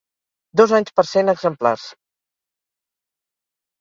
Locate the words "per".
1.01-1.05